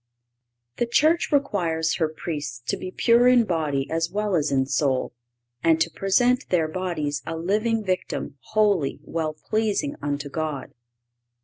The 0.77 0.87
Church 0.87 1.31
requires 1.31 1.97
her 1.97 2.09
Priests 2.09 2.59
to 2.65 2.75
be 2.75 2.89
pure 2.89 3.27
in 3.27 3.43
body 3.43 3.87
as 3.91 4.09
well 4.09 4.33
as 4.35 4.51
in 4.51 4.65
soul, 4.65 5.13
and 5.63 5.79
to 5.79 5.91
"present 5.91 6.49
their 6.49 6.67
bodies 6.67 7.21
a 7.27 7.37
living 7.37 7.83
victim, 7.83 8.39
holy, 8.45 8.99
well 9.03 9.35
pleasing 9.35 9.95
unto 10.01 10.27
God." 10.27 10.73